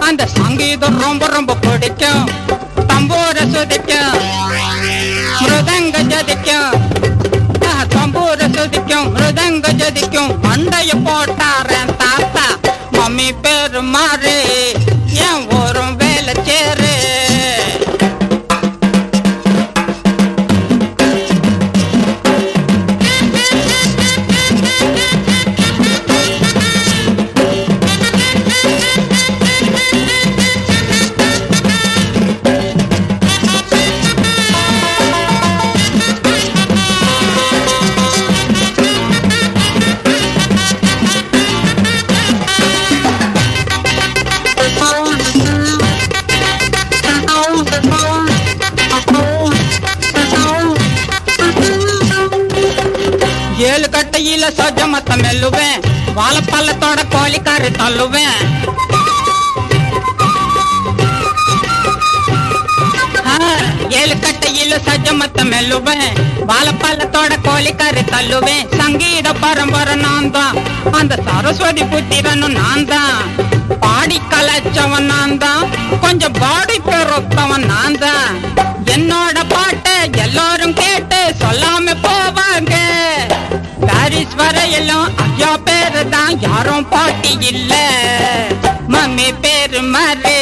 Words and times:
அந்த 0.00 0.26
சங்கீதம் 0.26 1.00
ரொம்ப 1.00 1.26
ரொம்ப 1.26 1.54
பிடிக்கும். 1.54 2.30
தம்பூர 2.88 3.36
சுதிக்கும். 3.52 4.18
மிருதங்க 5.40 6.02
ஜதிக்கும். 6.02 6.72
தம்பூர 7.94 8.54
சுதிக்கும் 8.56 9.16
மிருதங்க 9.16 9.72
ஜதிக்கும். 9.72 10.34
மண்டைய 10.42 10.90
போட்டாரன் 11.04 11.96
தாத்தா. 11.96 12.46
மம்மி 12.92 13.32
பேரு 13.42 13.82
மாறே. 13.82 14.63
சொஜ 55.14 55.22
மத்த 55.22 55.26
மெல்லுவேன் 55.26 55.82
வாழைப்பள்ளத்தோட 56.16 57.00
கோழிக்காரு 57.14 57.68
தள்ளுவேன். 57.80 58.40
ஏழு 64.00 64.14
கட்டையில 64.24 64.74
சஜ 64.86 65.06
மெல்லுவேன். 65.52 66.10
வாழைப்பள்ளத்தோட 66.50 67.32
கோழிக்காரு 67.48 68.02
தள்ளுவேன். 68.14 68.66
சங்கீத 68.78 69.32
பரம்பரை 69.32 69.94
நான் 69.94 70.30
தான். 70.30 70.56
அந்த 70.92 71.18
சரஸ்வதி 71.28 71.84
புத்திரனும் 71.84 72.56
நான் 72.60 72.86
தான். 72.86 73.20
பாடி 73.80 74.20
கலைச்சவன் 74.32 75.08
நான் 75.14 75.38
தான். 75.38 75.64
கொஞ்சம் 76.00 76.36
பாடி 76.42 76.78
பெருத்தவன் 76.88 77.66
நான் 77.66 77.98
தான். 77.98 78.40
என்னோட 78.94 79.38
பாட்டை 79.54 79.94
எல்லாரும் 80.26 80.74
கேட்டு 80.82 81.20
எனக்கும் 84.78 86.40
யாரும் 86.40 86.88
பாட்டி 86.88 87.38
இல்ல. 87.40 87.74
மம்மி 88.88 89.34
பேரு 89.40 89.82
மாறு. 89.82 90.38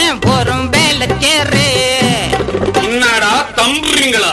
என் 0.00 0.20
ஒரு 0.30 0.68
வேலை 0.70 1.06
சேரு 1.20 1.66
என்னடா 2.82 3.46
தம்புறீங்களா? 3.56 4.32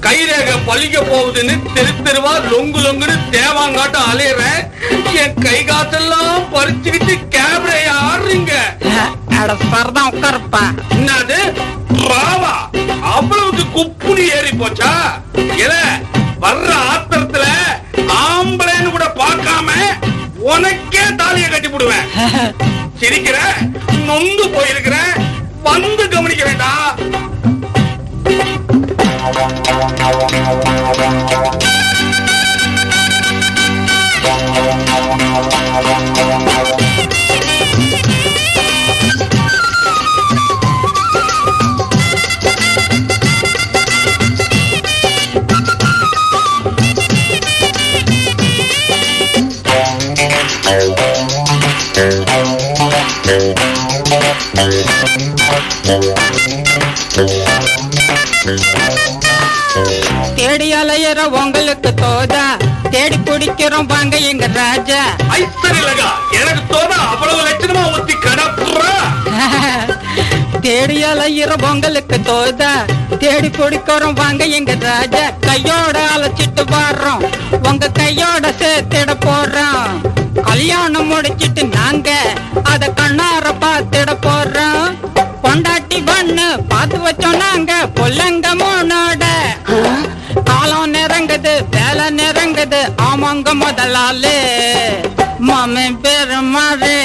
கைரேக 0.00 0.50
பழிக்க 0.66 1.00
போகுதுன்னு 1.00 1.62
தெரு 1.74 2.02
தெருவா 2.02 2.32
லொங்கு 2.50 2.80
லொங்குன்னு 2.80 3.16
தேவாங்காட்டம் 3.30 4.08
அலையிறேன் 4.12 4.60
என் 5.22 5.34
கை 5.34 5.64
காசெல்லாம் 5.64 6.52
பறிச்சுக்கிட்டு 6.52 7.16
கேமரா 7.28 7.78
ஆடுறீங்க. 8.02 8.52
உட்காருப்பா. 10.12 10.62
என்னது? 10.90 11.38
ராவா? 12.08 12.54
அவ்வளவுக்கு 13.16 13.64
குப்புனி 13.72 14.24
ஏறி 14.36 14.50
போச்சா? 14.50 15.19
சிரிக்கிற 23.00 23.38
நொந்து 24.08 24.44
போயிருக்கிற 24.54 24.96
வந்து 25.62 26.08
கவனிக்க 26.08 26.44
வேண்டாம். 26.44 26.96
தேடி 63.60 63.68
குடிக்கிறோம் 63.68 63.86
வாங்க 63.86 64.16
எங்க 64.16 64.46
ராஜா. 64.46 65.00
ஐஸ்வர்யலகா 65.36 66.06
எனக்கு 66.40 66.62
தோண 66.66 66.92
அவ்வளவு 67.12 67.40
லட்சணமா 67.46 67.82
ஒத்தி 67.92 68.14
கடப்புறா? 68.14 68.94
தேடி 70.60 71.04
அலையிற 71.04 71.50
உங்களுக்கு 71.72 72.20
தோதா. 72.20 72.70
தேடி 73.18 73.48
குடிக்கிறோம் 73.48 74.14
வாங்க 74.14 74.44
எங்க 74.44 74.76
ராஜா. 74.80 75.30
கையோட 75.40 75.96
அழைச்சிட்டு 76.14 76.64
வர்றோம். 76.70 77.22
உங்க 77.68 77.90
கையோட 77.90 78.54
சேர்த்திட 78.62 79.14
போறோம். 79.26 79.92
கல்யாணம் 80.42 81.06
முடிச்சிட்டு 81.06 81.64
நாங்க 81.64 82.10
அத 82.62 82.92
கண்ணார 82.96 83.54
பார்த்திட 83.60 84.16
போறோம். 84.26 84.88
பொண்டாட்டி 85.42 86.00
பண்ணு 86.04 86.48
பார்த்து 86.68 86.98
வச்சோம் 86.98 87.36
நாங்க. 87.36 87.72
பொல்லங்க 87.94 88.48
மூணோட 88.54 89.24
ஆமாங்க 93.50 93.64
முதலாளு. 93.66 94.34
மாமே 95.46 95.84
பேரு 96.02 96.36
மாறு 96.52 96.96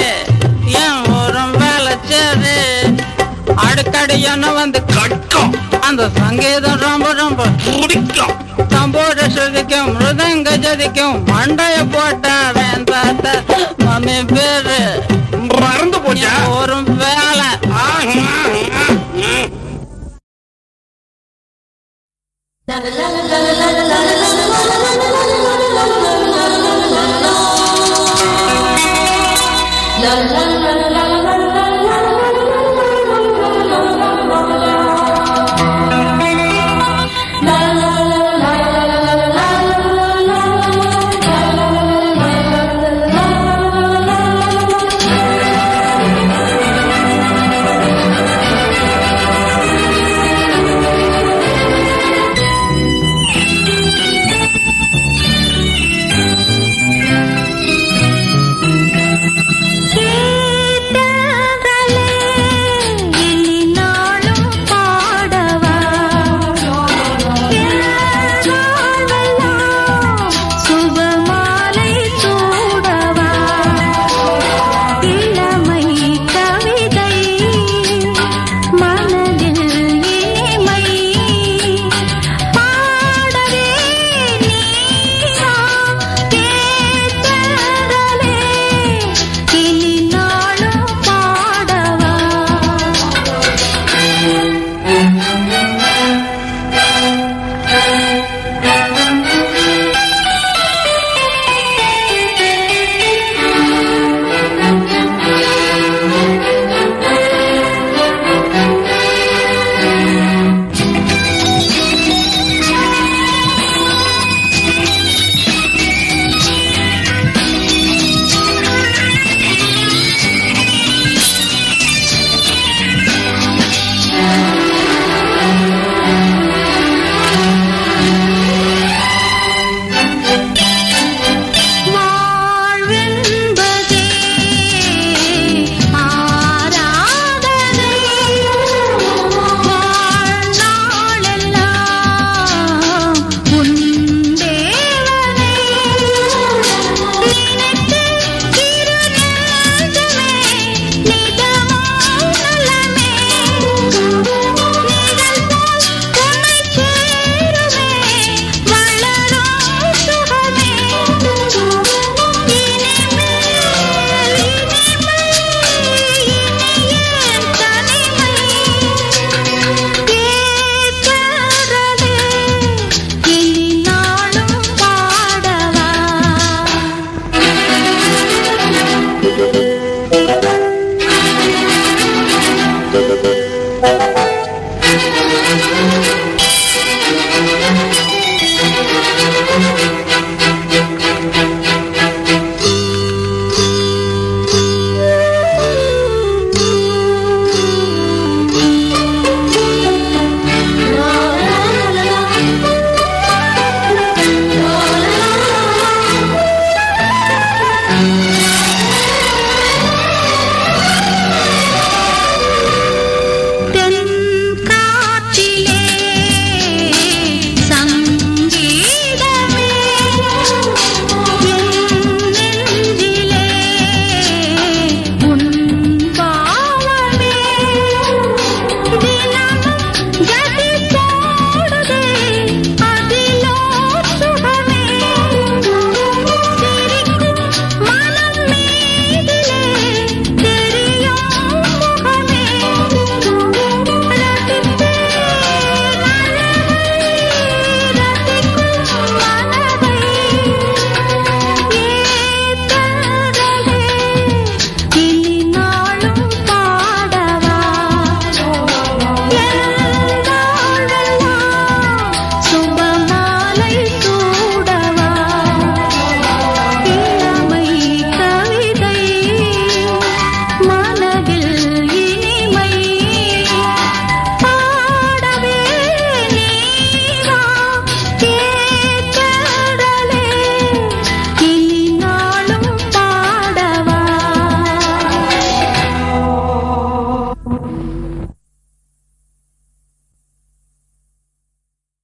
ஏன் 0.82 1.00
ஒரு 1.14 1.42
வேலை 1.60 1.94
சேரு. 2.08 2.54
அடிக்கடி 3.66 4.16
என்ன 4.32 4.52
வந்து 4.58 4.80
கட்கம் 4.96 5.52
அந்த 5.88 6.02
சங்கீதம் 6.18 6.78
ரொம்ப 6.86 7.08
ரொம்ப 7.22 7.48
பிடிக்கும். 7.64 8.34
தம்போட 8.74 9.18
சுதிக்கும் 9.36 9.90
மிருதங்க 9.96 10.56
ஜதிக்கும் 10.66 11.18
மண்டைய 11.32 11.76
போட்டார். 11.94 12.55